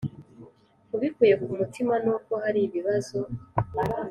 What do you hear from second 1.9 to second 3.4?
Nubwo hari ibibazo